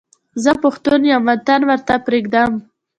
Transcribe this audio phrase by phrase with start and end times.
[0.43, 2.51] زه پښتون یم وطن ورته پرېږدم.